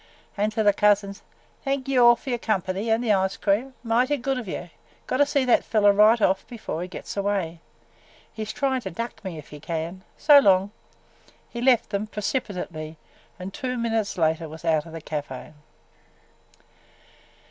And 0.35 0.51
to 0.53 0.63
the 0.63 0.73
cousins: 0.73 1.21
"Thank 1.63 1.87
ye 1.87 1.95
all 1.95 2.15
for 2.15 2.31
your 2.31 2.39
company– 2.39 2.89
an' 2.89 3.01
the 3.01 3.37
cream. 3.39 3.75
Mighty 3.83 4.17
good 4.17 4.39
of 4.39 4.47
you! 4.47 4.71
Gotta 5.05 5.27
see 5.27 5.45
that 5.45 5.63
feller 5.63 5.93
right 5.93 6.19
off 6.19 6.47
before 6.47 6.81
he 6.81 6.87
gets 6.87 7.15
away. 7.15 7.59
He 8.33 8.43
's 8.43 8.51
tryin' 8.51 8.81
to 8.81 8.89
duck 8.89 9.23
me– 9.23 9.37
if 9.37 9.49
he 9.49 9.59
can! 9.59 10.01
So 10.17 10.39
long!" 10.39 10.71
He 11.47 11.61
left 11.61 11.91
them 11.91 12.07
precipitately 12.07 12.97
and 13.37 13.53
two 13.53 13.77
minutes 13.77 14.17
later 14.17 14.49
was 14.49 14.65
out 14.65 14.87
of 14.87 14.91
the 14.93 15.03
café. 15.03 15.53